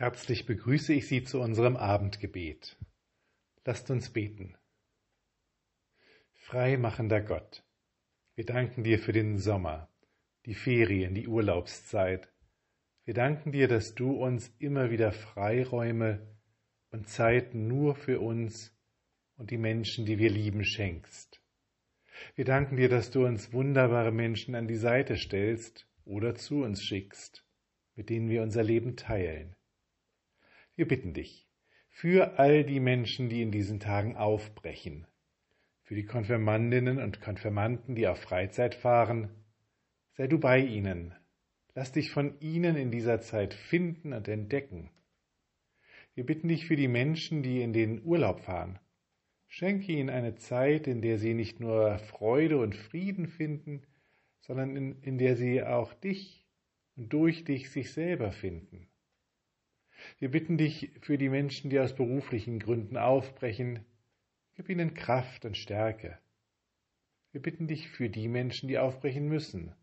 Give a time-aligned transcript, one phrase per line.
[0.00, 2.78] Herzlich begrüße ich Sie zu unserem Abendgebet.
[3.66, 4.56] Lasst uns beten.
[6.32, 7.62] Freimachender Gott,
[8.34, 9.90] wir danken dir für den Sommer,
[10.46, 12.32] die Ferien, die Urlaubszeit.
[13.04, 16.34] Wir danken dir, dass du uns immer wieder Freiräume
[16.88, 18.74] und Zeiten nur für uns
[19.36, 21.42] und die Menschen, die wir lieben, schenkst.
[22.36, 26.82] Wir danken dir, dass du uns wunderbare Menschen an die Seite stellst oder zu uns
[26.82, 27.46] schickst,
[27.96, 29.56] mit denen wir unser Leben teilen.
[30.76, 31.46] Wir bitten dich
[31.90, 35.06] für all die Menschen, die in diesen Tagen aufbrechen,
[35.82, 39.30] für die Konfirmandinnen und Konfirmanden, die auf Freizeit fahren,
[40.12, 41.14] sei du bei ihnen,
[41.74, 44.90] lass dich von ihnen in dieser Zeit finden und entdecken.
[46.14, 48.78] Wir bitten dich für die Menschen, die in den Urlaub fahren.
[49.48, 53.82] Schenke ihnen eine Zeit, in der sie nicht nur Freude und Frieden finden,
[54.40, 56.46] sondern in, in der sie auch dich
[56.96, 58.89] und durch dich sich selber finden.
[60.18, 63.84] Wir bitten dich für die Menschen, die aus beruflichen Gründen aufbrechen,
[64.56, 66.18] gib ihnen Kraft und Stärke.
[67.32, 69.74] Wir bitten dich für die Menschen, die aufbrechen müssen,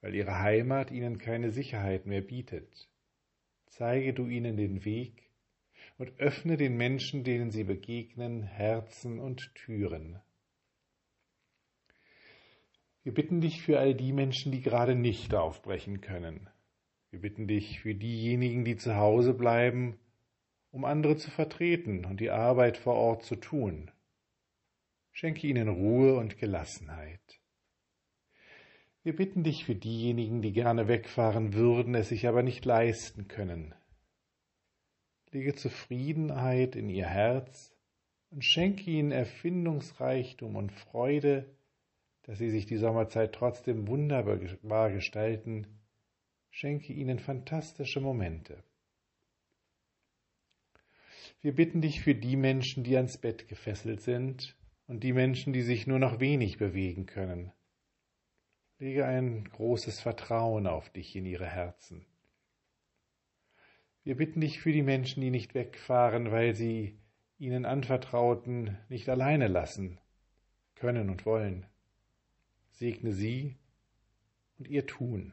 [0.00, 2.88] weil ihre Heimat ihnen keine Sicherheit mehr bietet.
[3.66, 5.30] Zeige du ihnen den Weg
[5.98, 10.20] und öffne den Menschen, denen sie begegnen, Herzen und Türen.
[13.04, 16.48] Wir bitten dich für all die Menschen, die gerade nicht aufbrechen können,
[17.12, 19.98] wir bitten dich für diejenigen, die zu Hause bleiben,
[20.70, 23.90] um andere zu vertreten und die Arbeit vor Ort zu tun.
[25.12, 27.38] Schenke ihnen Ruhe und Gelassenheit.
[29.02, 33.74] Wir bitten dich für diejenigen, die gerne wegfahren würden, es sich aber nicht leisten können.
[35.32, 37.74] Lege Zufriedenheit in ihr Herz
[38.30, 41.54] und schenke ihnen Erfindungsreichtum und Freude,
[42.22, 45.81] dass sie sich die Sommerzeit trotzdem wunderbar gestalten
[46.54, 48.62] Schenke ihnen fantastische Momente.
[51.40, 54.54] Wir bitten dich für die Menschen, die ans Bett gefesselt sind
[54.86, 57.52] und die Menschen, die sich nur noch wenig bewegen können.
[58.78, 62.04] Lege ein großes Vertrauen auf dich in ihre Herzen.
[64.04, 66.98] Wir bitten dich für die Menschen, die nicht wegfahren, weil sie
[67.38, 69.98] ihnen anvertrauten, nicht alleine lassen
[70.74, 71.64] können und wollen.
[72.72, 73.56] Segne sie
[74.58, 75.32] und ihr Tun.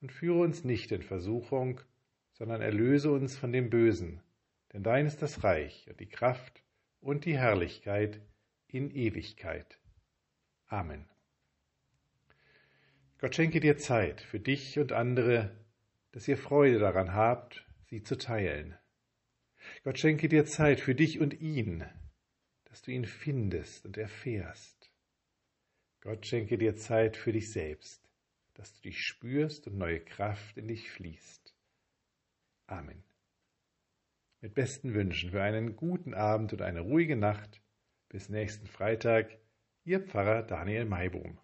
[0.00, 1.80] und führe uns nicht in Versuchung,
[2.32, 4.22] sondern erlöse uns von dem Bösen,
[4.72, 6.62] denn dein ist das Reich und die Kraft
[7.00, 8.20] und die Herrlichkeit
[8.66, 9.78] in Ewigkeit.
[10.66, 11.06] Amen.
[13.18, 15.50] Gott schenke dir Zeit für dich und andere,
[16.12, 18.76] dass ihr Freude daran habt, sie zu teilen.
[19.84, 21.84] Gott schenke dir Zeit für dich und ihn,
[22.64, 24.90] dass du ihn findest und erfährst.
[26.00, 28.09] Gott schenke dir Zeit für dich selbst,
[28.54, 31.54] dass du dich spürst und neue Kraft in dich fließt.
[32.66, 33.02] Amen.
[34.40, 37.60] Mit besten Wünschen für einen guten Abend und eine ruhige Nacht.
[38.08, 39.38] Bis nächsten Freitag,
[39.84, 41.40] Ihr Pfarrer Daniel Maibohm.